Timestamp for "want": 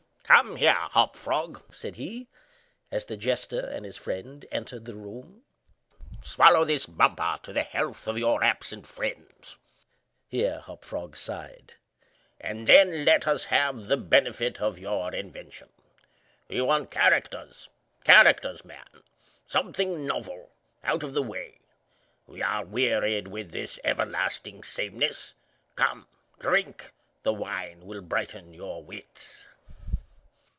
16.61-16.91